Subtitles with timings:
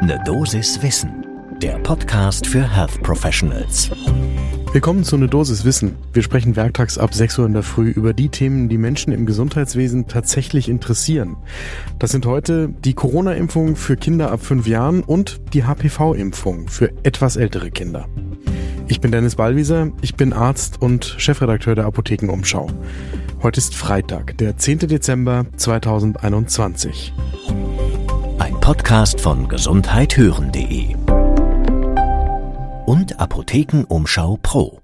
[0.00, 1.26] Ne Dosis Wissen,
[1.60, 3.90] der Podcast für Health Professionals.
[4.72, 5.96] Willkommen zu Ne Dosis Wissen.
[6.12, 9.26] Wir sprechen werktags ab 6 Uhr in der Früh über die Themen, die Menschen im
[9.26, 11.36] Gesundheitswesen tatsächlich interessieren.
[11.98, 17.34] Das sind heute die Corona-Impfung für Kinder ab 5 Jahren und die HPV-Impfung für etwas
[17.34, 18.06] ältere Kinder.
[18.86, 22.68] Ich bin Dennis Ballwieser, ich bin Arzt und Chefredakteur der Apothekenumschau.
[23.42, 24.78] Heute ist Freitag, der 10.
[24.78, 27.12] Dezember 2021.
[28.68, 30.94] Podcast von gesundheithören.de
[32.84, 34.82] und Apothekenumschau Pro.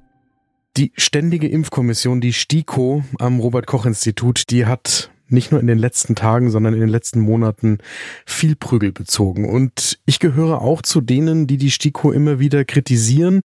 [0.78, 5.78] Die Ständige Impfkommission, die STIKO am Robert Koch Institut, die hat nicht nur in den
[5.78, 7.76] letzten Tagen, sondern in den letzten Monaten
[8.24, 9.46] viel Prügel bezogen.
[9.46, 13.42] Und ich gehöre auch zu denen, die die STIKO immer wieder kritisieren,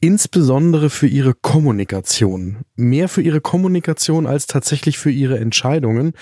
[0.00, 2.58] insbesondere für ihre Kommunikation.
[2.76, 6.12] Mehr für ihre Kommunikation als tatsächlich für ihre Entscheidungen,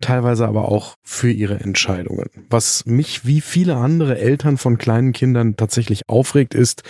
[0.00, 2.28] teilweise aber auch für ihre Entscheidungen.
[2.50, 6.82] Was mich wie viele andere Eltern von kleinen Kindern tatsächlich aufregt, ist,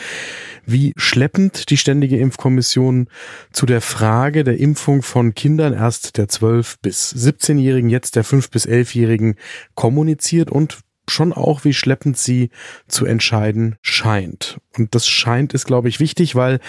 [0.67, 3.09] wie schleppend die Ständige Impfkommission
[3.53, 8.51] zu der Frage der Impfung von Kindern erst der 12 bis 17-Jährigen, jetzt der 5
[8.51, 9.37] bis 11-Jährigen
[9.75, 12.51] kommuniziert und schon auch, wie schleppend sie
[12.89, 14.59] zu entscheiden scheint.
[14.77, 16.61] Und das scheint ist, glaube ich, wichtig, weil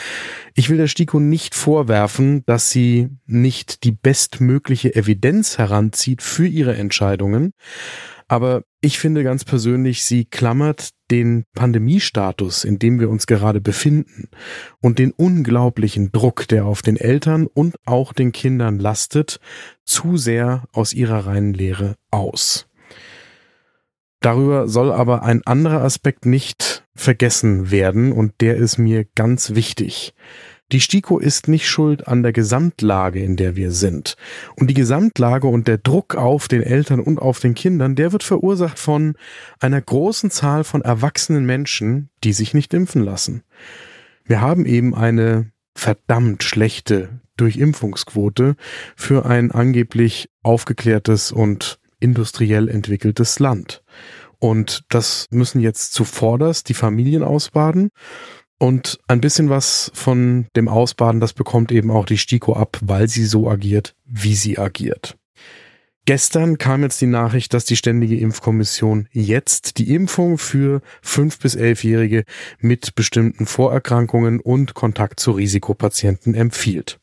[0.56, 6.76] ich will der STIKO nicht vorwerfen, dass sie nicht die bestmögliche Evidenz heranzieht für ihre
[6.76, 7.54] Entscheidungen.
[8.28, 14.30] Aber ich finde ganz persönlich, sie klammert den Pandemiestatus, in dem wir uns gerade befinden
[14.82, 19.40] und den unglaublichen Druck, der auf den Eltern und auch den Kindern lastet,
[19.86, 22.68] zu sehr aus ihrer reinen Lehre aus.
[24.24, 30.14] Darüber soll aber ein anderer Aspekt nicht vergessen werden und der ist mir ganz wichtig.
[30.72, 34.16] Die STIKO ist nicht schuld an der Gesamtlage, in der wir sind.
[34.56, 38.24] Und die Gesamtlage und der Druck auf den Eltern und auf den Kindern, der wird
[38.24, 39.16] verursacht von
[39.60, 43.44] einer großen Zahl von erwachsenen Menschen, die sich nicht impfen lassen.
[44.24, 48.56] Wir haben eben eine verdammt schlechte Durchimpfungsquote
[48.96, 53.84] für ein angeblich aufgeklärtes und industriell entwickeltes Land.
[54.40, 57.90] Und das müssen jetzt zuvorderst die Familien ausbaden.
[58.60, 63.08] Und ein bisschen was von dem Ausbaden, das bekommt eben auch die STIKO ab, weil
[63.08, 65.18] sie so agiert, wie sie agiert.
[66.06, 71.56] Gestern kam jetzt die Nachricht, dass die Ständige Impfkommission jetzt die Impfung für 5- bis
[71.56, 72.26] 11-Jährige
[72.60, 77.00] mit bestimmten Vorerkrankungen und Kontakt zu Risikopatienten empfiehlt.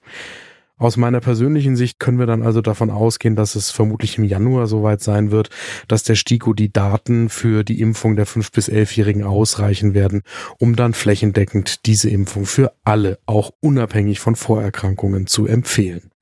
[0.80, 4.66] Aus meiner persönlichen Sicht können wir dann also davon ausgehen, dass es vermutlich im Januar
[4.66, 5.50] soweit sein wird,
[5.88, 10.22] dass der STIKO die Daten für die Impfung der 5- bis 11-Jährigen ausreichen werden,
[10.58, 16.12] um dann flächendeckend diese Impfung für alle, auch unabhängig von Vorerkrankungen, zu empfehlen.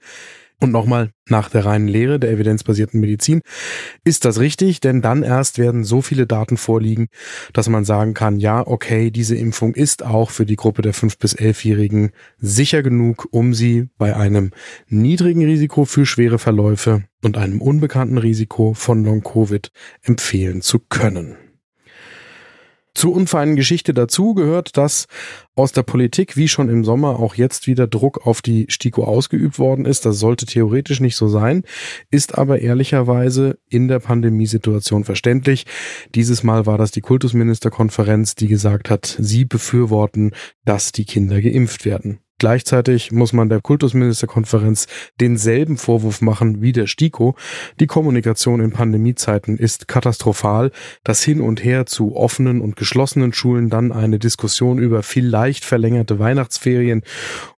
[0.61, 3.43] Und nochmal, nach der reinen Lehre der evidenzbasierten Medizin
[4.03, 7.07] ist das richtig, denn dann erst werden so viele Daten vorliegen,
[7.53, 11.19] dass man sagen kann, ja, okay, diese Impfung ist auch für die Gruppe der 5-
[11.21, 14.51] bis 11-Jährigen sicher genug, um sie bei einem
[14.89, 19.71] niedrigen Risiko für schwere Verläufe und einem unbekannten Risiko von Long-Covid
[20.03, 21.37] empfehlen zu können.
[22.99, 25.07] Zur unfeinen Geschichte dazu gehört, dass
[25.55, 29.61] aus der Politik wie schon im Sommer auch jetzt wieder Druck auf die STIKO ausgeübt
[29.61, 30.05] worden ist.
[30.05, 31.63] Das sollte theoretisch nicht so sein,
[32.11, 35.65] ist aber ehrlicherweise in der Pandemiesituation verständlich.
[36.17, 40.33] Dieses Mal war das die Kultusministerkonferenz, die gesagt hat, sie befürworten,
[40.65, 42.19] dass die Kinder geimpft werden.
[42.39, 44.87] Gleichzeitig muss man der Kultusministerkonferenz
[45.21, 47.35] denselben Vorwurf machen wie der STIKO.
[47.81, 50.71] Die Kommunikation in Pandemiezeiten ist katastrophal.
[51.03, 56.19] Das Hin und Her zu offenen und geschlossenen Schulen, dann eine Diskussion über vielleicht verlängerte
[56.21, 57.03] Weihnachtsferien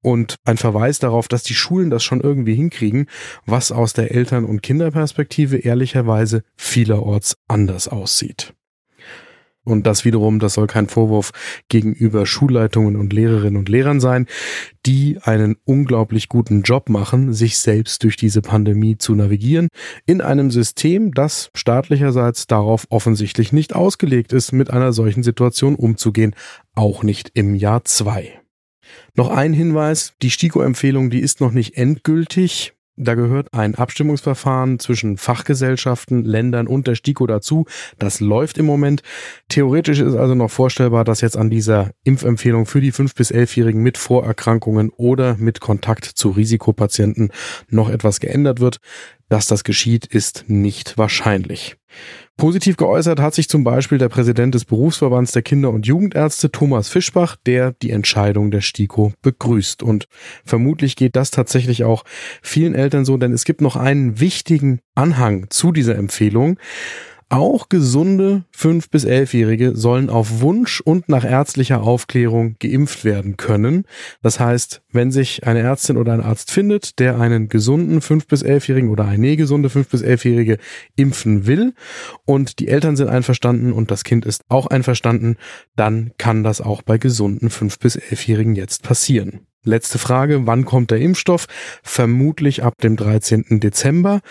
[0.00, 3.06] und ein Verweis darauf, dass die Schulen das schon irgendwie hinkriegen,
[3.44, 8.54] was aus der Eltern- und Kinderperspektive ehrlicherweise vielerorts anders aussieht.
[9.70, 11.30] Und das wiederum, das soll kein Vorwurf
[11.68, 14.26] gegenüber Schulleitungen und Lehrerinnen und Lehrern sein,
[14.86, 19.68] die einen unglaublich guten Job machen, sich selbst durch diese Pandemie zu navigieren,
[20.06, 26.34] in einem System, das staatlicherseits darauf offensichtlich nicht ausgelegt ist, mit einer solchen Situation umzugehen,
[26.74, 28.40] auch nicht im Jahr zwei.
[29.14, 32.74] Noch ein Hinweis, die STIKO-Empfehlung, die ist noch nicht endgültig.
[32.96, 37.64] Da gehört ein Abstimmungsverfahren zwischen Fachgesellschaften, Ländern und der STIKO dazu.
[37.98, 39.02] Das läuft im Moment.
[39.48, 43.82] Theoretisch ist also noch vorstellbar, dass jetzt an dieser Impfempfehlung für die 5- bis 11-Jährigen
[43.82, 47.32] mit Vorerkrankungen oder mit Kontakt zu Risikopatienten
[47.68, 48.80] noch etwas geändert wird.
[49.30, 51.76] Dass das geschieht, ist nicht wahrscheinlich.
[52.36, 56.88] Positiv geäußert hat sich zum Beispiel der Präsident des Berufsverbands der Kinder- und Jugendärzte Thomas
[56.88, 59.84] Fischbach, der die Entscheidung der STIKO begrüßt.
[59.84, 60.08] Und
[60.44, 62.02] vermutlich geht das tatsächlich auch
[62.42, 66.58] vielen Eltern so, denn es gibt noch einen wichtigen Anhang zu dieser Empfehlung.
[67.32, 73.84] Auch gesunde 5- bis 11-Jährige sollen auf Wunsch und nach ärztlicher Aufklärung geimpft werden können.
[74.20, 78.44] Das heißt, wenn sich eine Ärztin oder ein Arzt findet, der einen gesunden 5- bis
[78.44, 80.58] 11-Jährigen oder eine gesunde 5- bis 11-Jährige
[80.96, 81.72] impfen will
[82.24, 85.36] und die Eltern sind einverstanden und das Kind ist auch einverstanden,
[85.76, 89.46] dann kann das auch bei gesunden 5- bis 11-Jährigen jetzt passieren.
[89.62, 91.46] Letzte Frage, wann kommt der Impfstoff?
[91.82, 93.60] Vermutlich ab dem 13.
[93.60, 94.22] Dezember.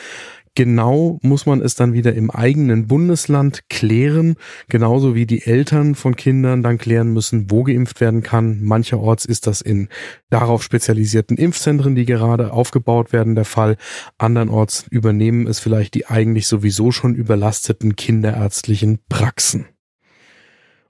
[0.55, 4.35] Genau muss man es dann wieder im eigenen Bundesland klären,
[4.67, 8.63] genauso wie die Eltern von Kindern dann klären müssen, wo geimpft werden kann.
[8.63, 9.89] Mancherorts ist das in
[10.29, 13.77] darauf spezialisierten Impfzentren, die gerade aufgebaut werden, der Fall.
[14.17, 19.65] Andernorts übernehmen es vielleicht die eigentlich sowieso schon überlasteten kinderärztlichen Praxen.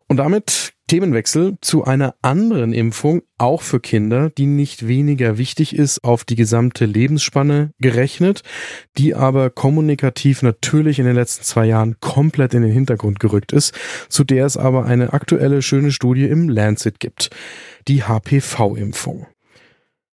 [0.07, 6.03] Und damit Themenwechsel zu einer anderen Impfung, auch für Kinder, die nicht weniger wichtig ist
[6.03, 8.41] auf die gesamte Lebensspanne gerechnet,
[8.97, 13.73] die aber kommunikativ natürlich in den letzten zwei Jahren komplett in den Hintergrund gerückt ist,
[14.09, 17.29] zu der es aber eine aktuelle schöne Studie im Lancet gibt.
[17.87, 19.27] Die HPV-Impfung.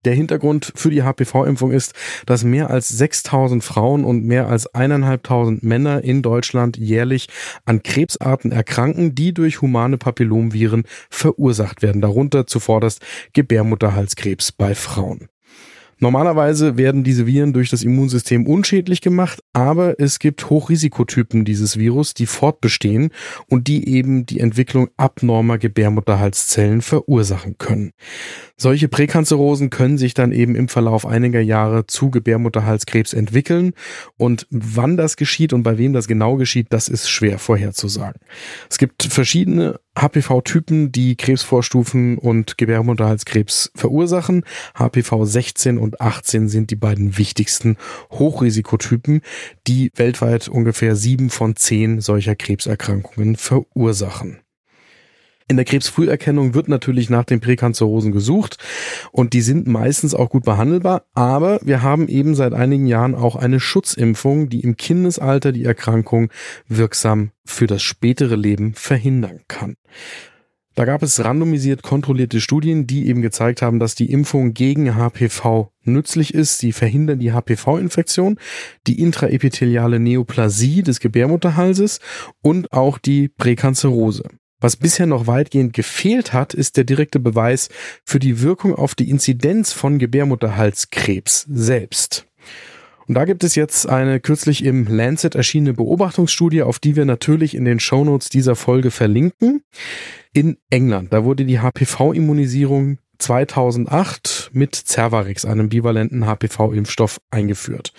[0.05, 1.95] Der Hintergrund für die HPV-Impfung ist,
[2.27, 7.29] dass mehr als 6000 Frauen und mehr als 1500 Männer in Deutschland jährlich
[7.65, 13.01] an Krebsarten erkranken, die durch humane Papillomviren verursacht werden, darunter zuvorderst
[13.33, 15.29] Gebärmutterhalskrebs bei Frauen.
[16.03, 22.13] Normalerweise werden diese Viren durch das Immunsystem unschädlich gemacht, aber es gibt Hochrisikotypen dieses Virus,
[22.13, 23.11] die fortbestehen
[23.49, 27.93] und die eben die Entwicklung abnormer Gebärmutterhalszellen verursachen können.
[28.57, 33.73] Solche Präkanzerosen können sich dann eben im Verlauf einiger Jahre zu Gebärmutterhalskrebs entwickeln
[34.17, 38.21] und wann das geschieht und bei wem das genau geschieht, das ist schwer vorherzusagen.
[38.69, 44.44] Es gibt verschiedene HPV-Typen, die Krebsvorstufen und Gebärmutterhalskrebs verursachen.
[44.75, 47.77] HPV 16 und 18 sind die beiden wichtigsten
[48.11, 49.23] Hochrisikotypen,
[49.67, 54.42] die weltweit ungefähr sieben von zehn solcher Krebserkrankungen verursachen.
[55.49, 58.59] In der Krebsfrüherkennung wird natürlich nach den Präkanzerosen gesucht
[59.11, 63.37] und die sind meistens auch gut behandelbar, aber wir haben eben seit einigen Jahren auch
[63.37, 66.31] eine Schutzimpfung, die im Kindesalter die Erkrankung
[66.69, 69.77] wirksam für das spätere Leben verhindern kann.
[70.75, 75.71] Da gab es randomisiert kontrollierte Studien, die eben gezeigt haben, dass die Impfung gegen HPV
[75.83, 76.59] nützlich ist.
[76.59, 78.39] Sie verhindern die HPV-Infektion,
[78.87, 82.00] die intraepitheliale Neoplasie des Gebärmutterhalses
[82.41, 84.25] und auch die Präkanzerose.
[84.62, 87.69] Was bisher noch weitgehend gefehlt hat, ist der direkte Beweis
[88.05, 92.26] für die Wirkung auf die Inzidenz von Gebärmutterhalskrebs selbst.
[93.09, 97.56] Und da gibt es jetzt eine kürzlich im Lancet erschienene Beobachtungsstudie, auf die wir natürlich
[97.56, 99.64] in den Shownotes dieser Folge verlinken.
[100.32, 107.93] In England, da wurde die HPV-Immunisierung 2008 mit Cervarix, einem bivalenten HPV-Impfstoff, eingeführt.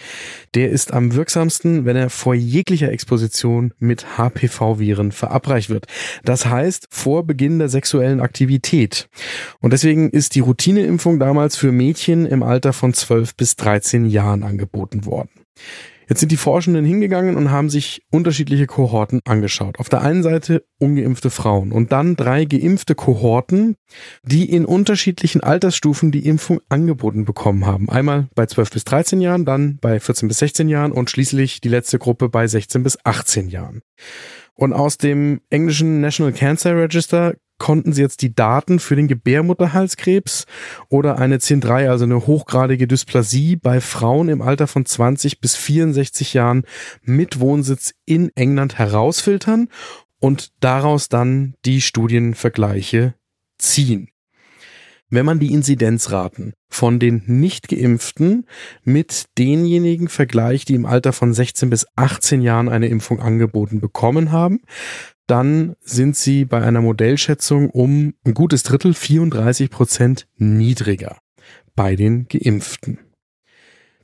[0.54, 5.88] Der ist am wirksamsten, wenn er vor jeglicher Exposition mit HPV-Viren verabreicht wird.
[6.24, 9.08] Das heißt, vor Beginn der sexuellen Aktivität.
[9.62, 14.44] Und deswegen ist die Routineimpfung damals für Mädchen im Alter von 12 bis 13 Jahren
[14.44, 15.30] angeboten worden.
[16.10, 19.80] Jetzt sind die Forschenden hingegangen und haben sich unterschiedliche Kohorten angeschaut.
[19.80, 23.76] Auf der einen Seite ungeimpfte Frauen und dann drei geimpfte Kohorten,
[24.24, 27.90] die in unterschiedlichen Altersstufen die Impfung angeboten bekommen haben.
[27.90, 31.70] Einmal bei 12 bis 13 Jahren, dann bei 14 bis 16 Jahren und schließlich die
[31.70, 33.82] letzte Gruppe bei 16 bis 18 Jahren.
[34.56, 40.46] Und aus dem englischen National Cancer Register konnten sie jetzt die Daten für den Gebärmutterhalskrebs
[40.90, 46.34] oder eine CIN3, also eine hochgradige Dysplasie bei Frauen im Alter von 20 bis 64
[46.34, 46.64] Jahren
[47.02, 49.70] mit Wohnsitz in England herausfiltern
[50.20, 53.14] und daraus dann die Studienvergleiche
[53.58, 54.13] ziehen.
[55.14, 58.48] Wenn man die Inzidenzraten von den nicht geimpften
[58.84, 64.32] mit denjenigen vergleicht, die im Alter von 16 bis 18 Jahren eine Impfung angeboten bekommen
[64.32, 64.62] haben,
[65.28, 71.20] dann sind sie bei einer Modellschätzung um ein gutes Drittel, 34 Prozent niedriger
[71.76, 72.98] bei den Geimpften.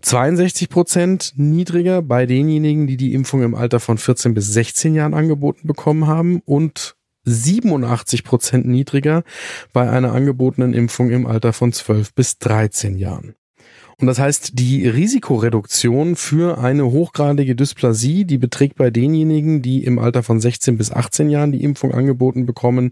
[0.02, 5.16] 62 Prozent niedriger bei denjenigen, die die Impfung im Alter von 14 bis 16 Jahren
[5.16, 6.99] angeboten bekommen haben und
[7.30, 9.24] 87 Prozent niedriger
[9.74, 13.36] bei einer angebotenen Impfung im Alter von 12 bis 13 Jahren.
[14.00, 20.00] Und das heißt, die Risikoreduktion für eine hochgradige Dysplasie, die beträgt bei denjenigen, die im
[20.00, 22.92] Alter von 16 bis 18 Jahren die Impfung angeboten bekommen,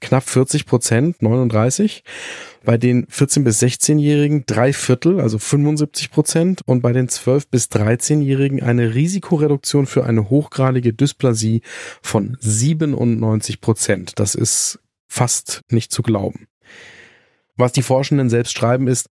[0.00, 2.02] knapp 40 Prozent, 39.
[2.64, 6.62] Bei den 14 bis 16-Jährigen drei Viertel, also 75 Prozent.
[6.66, 11.62] Und bei den 12 bis 13-Jährigen eine Risikoreduktion für eine hochgradige Dysplasie
[12.02, 14.18] von 97 Prozent.
[14.18, 16.46] Das ist fast nicht zu glauben.
[17.56, 19.08] Was die Forschenden selbst schreiben, ist,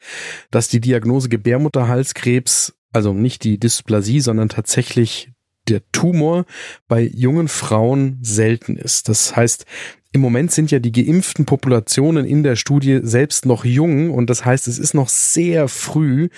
[0.51, 5.31] dass die Diagnose Gebärmutterhalskrebs, also nicht die Dysplasie, sondern tatsächlich
[5.69, 6.45] der Tumor
[6.87, 9.09] bei jungen Frauen selten ist.
[9.09, 9.67] Das heißt,
[10.17, 14.47] im Moment sind ja die geimpften Populationen in der Studie selbst noch jung und das
[14.47, 16.31] heißt, es ist noch sehr früh,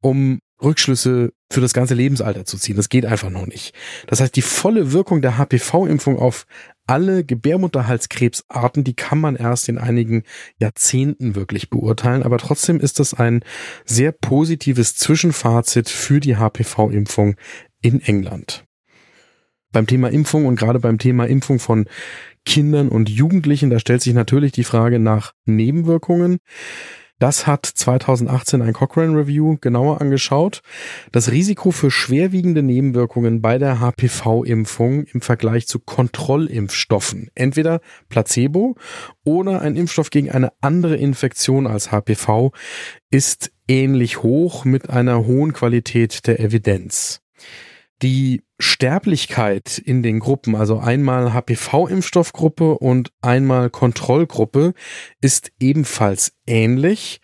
[0.00, 2.76] um Rückschlüsse für das ganze Lebensalter zu ziehen.
[2.76, 3.74] Das geht einfach noch nicht.
[4.06, 6.46] Das heißt, die volle Wirkung der HPV-Impfung auf
[6.86, 10.22] alle Gebärmutterhalskrebsarten, die kann man erst in einigen
[10.58, 12.22] Jahrzehnten wirklich beurteilen.
[12.22, 13.44] Aber trotzdem ist das ein
[13.84, 17.36] sehr positives Zwischenfazit für die HPV-Impfung
[17.82, 18.64] in England.
[19.72, 21.86] Beim Thema Impfung und gerade beim Thema Impfung von
[22.46, 26.38] Kindern und Jugendlichen, da stellt sich natürlich die Frage nach Nebenwirkungen.
[27.18, 30.60] Das hat 2018 ein Cochrane Review genauer angeschaut.
[31.12, 38.76] Das Risiko für schwerwiegende Nebenwirkungen bei der HPV-Impfung im Vergleich zu Kontrollimpfstoffen, entweder Placebo
[39.24, 42.52] oder ein Impfstoff gegen eine andere Infektion als HPV,
[43.10, 47.22] ist ähnlich hoch mit einer hohen Qualität der Evidenz.
[48.02, 54.72] Die Sterblichkeit in den Gruppen, also einmal HPV-Impfstoffgruppe und einmal Kontrollgruppe,
[55.20, 57.20] ist ebenfalls ähnlich,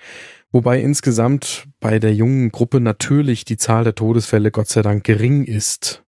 [0.50, 5.44] wobei insgesamt bei der jungen Gruppe natürlich die Zahl der Todesfälle Gott sei Dank gering
[5.44, 6.04] ist.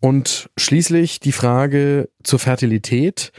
[0.00, 3.32] Und schließlich die Frage zur Fertilität.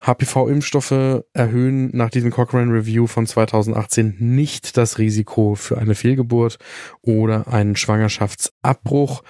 [0.00, 6.58] HPV-Impfstoffe erhöhen nach diesem Cochrane Review von 2018 nicht das Risiko für eine Fehlgeburt
[7.02, 9.22] oder einen Schwangerschaftsabbruch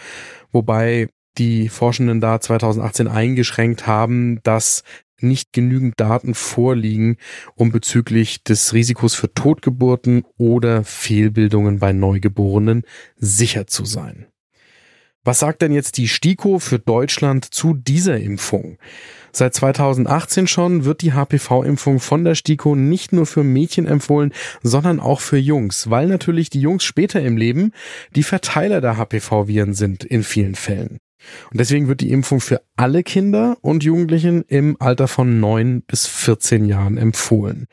[0.52, 1.08] wobei
[1.38, 4.82] die Forschenden da 2018 eingeschränkt haben, dass
[5.20, 7.16] nicht genügend Daten vorliegen,
[7.54, 12.82] um bezüglich des Risikos für Totgeburten oder Fehlbildungen bei Neugeborenen
[13.16, 14.26] sicher zu sein.
[15.28, 18.78] Was sagt denn jetzt die STIKO für Deutschland zu dieser Impfung?
[19.30, 24.32] Seit 2018 schon wird die HPV-Impfung von der STIKO nicht nur für Mädchen empfohlen,
[24.62, 27.72] sondern auch für Jungs, weil natürlich die Jungs später im Leben
[28.16, 30.96] die Verteiler der HPV-Viren sind in vielen Fällen.
[31.50, 36.06] Und deswegen wird die Impfung für alle Kinder und Jugendlichen im Alter von 9 bis
[36.06, 37.66] 14 Jahren empfohlen.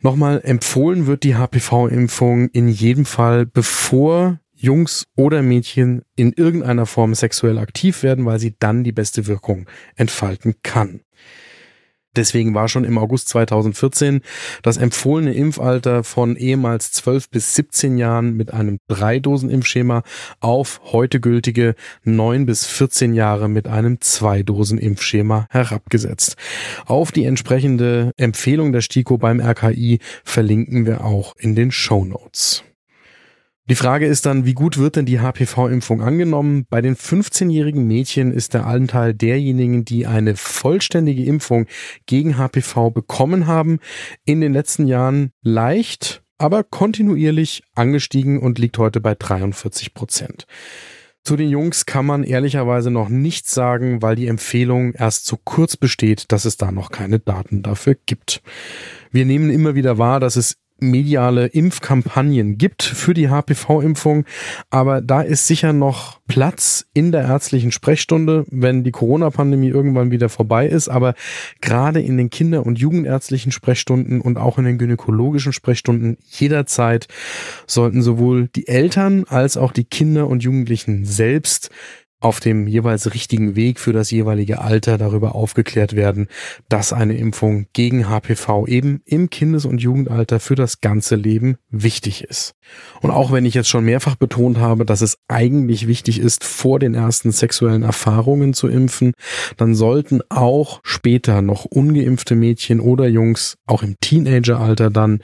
[0.00, 7.14] Nochmal, empfohlen wird die HPV-Impfung in jedem Fall, bevor Jungs oder Mädchen in irgendeiner Form
[7.14, 11.00] sexuell aktiv werden, weil sie dann die beste Wirkung entfalten kann.
[12.16, 14.20] Deswegen war schon im August 2014
[14.62, 20.02] das empfohlene Impfalter von ehemals 12 bis 17 Jahren mit einem Drei-Dosen-Impfschema
[20.40, 26.36] auf heute gültige 9 bis 14 Jahre mit einem Zwei-Dosen-Impfschema herabgesetzt.
[26.84, 32.64] Auf die entsprechende Empfehlung der STIKO beim RKI verlinken wir auch in den Show Notes.
[33.70, 36.66] Die Frage ist dann, wie gut wird denn die HPV-Impfung angenommen?
[36.68, 41.66] Bei den 15-jährigen Mädchen ist der Anteil derjenigen, die eine vollständige Impfung
[42.04, 43.78] gegen HPV bekommen haben,
[44.24, 50.48] in den letzten Jahren leicht, aber kontinuierlich angestiegen und liegt heute bei 43 Prozent.
[51.22, 55.76] Zu den Jungs kann man ehrlicherweise noch nichts sagen, weil die Empfehlung erst so kurz
[55.76, 58.42] besteht, dass es da noch keine Daten dafür gibt.
[59.12, 64.24] Wir nehmen immer wieder wahr, dass es mediale Impfkampagnen gibt für die HPV-Impfung.
[64.70, 70.28] Aber da ist sicher noch Platz in der ärztlichen Sprechstunde, wenn die Corona-Pandemie irgendwann wieder
[70.28, 70.88] vorbei ist.
[70.88, 71.14] Aber
[71.60, 77.08] gerade in den Kinder- und Jugendärztlichen Sprechstunden und auch in den gynäkologischen Sprechstunden jederzeit
[77.66, 81.70] sollten sowohl die Eltern als auch die Kinder und Jugendlichen selbst
[82.20, 86.28] auf dem jeweils richtigen Weg für das jeweilige Alter darüber aufgeklärt werden,
[86.68, 92.24] dass eine Impfung gegen HPV eben im Kindes- und Jugendalter für das ganze Leben wichtig
[92.24, 92.52] ist.
[93.00, 96.78] Und auch wenn ich jetzt schon mehrfach betont habe, dass es eigentlich wichtig ist, vor
[96.78, 99.12] den ersten sexuellen Erfahrungen zu impfen,
[99.56, 105.20] dann sollten auch später noch ungeimpfte Mädchen oder Jungs, auch im Teenageralter dann,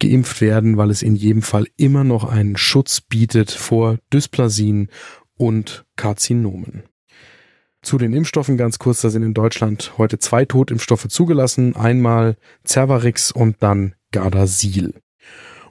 [0.00, 4.88] geimpft werden, weil es in jedem Fall immer noch einen Schutz bietet vor Dysplasien
[5.38, 6.82] und Karzinomen.
[7.80, 13.30] Zu den Impfstoffen ganz kurz, da sind in Deutschland heute zwei Totimpfstoffe zugelassen, einmal Cervarix
[13.30, 14.94] und dann Gardasil.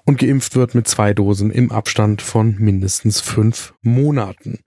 [0.06, 4.60] Und geimpft wird mit zwei Dosen im Abstand von mindestens fünf Monaten.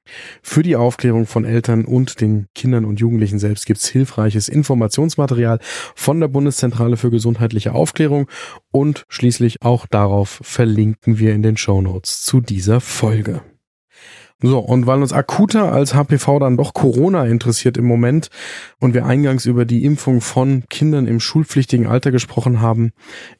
[0.42, 5.58] Für die Aufklärung von Eltern und den Kindern und Jugendlichen selbst gibt's hilfreiches Informationsmaterial
[5.96, 8.28] von der Bundeszentrale für gesundheitliche Aufklärung
[8.70, 13.40] und schließlich auch darauf verlinken wir in den Show Notes zu dieser Folge.
[14.42, 18.30] So, und weil uns akuter als HPV dann doch Corona interessiert im Moment
[18.78, 22.92] und wir eingangs über die Impfung von Kindern im schulpflichtigen Alter gesprochen haben,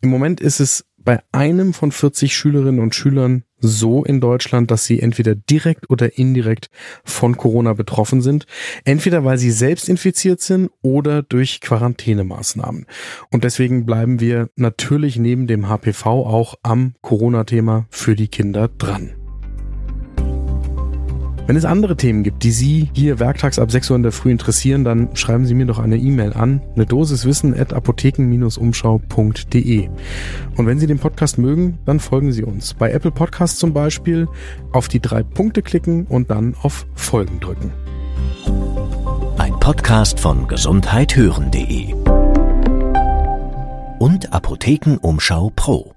[0.03, 4.85] im Moment ist es bei einem von 40 Schülerinnen und Schülern so in Deutschland, dass
[4.85, 6.71] sie entweder direkt oder indirekt
[7.05, 8.47] von Corona betroffen sind.
[8.85, 12.87] Entweder weil sie selbst infiziert sind oder durch Quarantänemaßnahmen.
[13.31, 19.20] Und deswegen bleiben wir natürlich neben dem HPV auch am Corona-Thema für die Kinder dran.
[21.47, 24.31] Wenn es andere Themen gibt, die Sie hier werktags ab 6 Uhr in der Früh
[24.31, 29.89] interessieren, dann schreiben Sie mir doch eine E-Mail an, eine Dosis at apotheken-umschau.de.
[30.57, 32.75] Und wenn Sie den Podcast mögen, dann folgen Sie uns.
[32.75, 34.29] Bei Apple Podcasts zum Beispiel
[34.73, 37.73] auf die drei Punkte klicken und dann auf Folgen drücken.
[39.39, 41.95] Ein Podcast von gesundheithören.de
[43.99, 45.93] und Apothekenumschau Pro.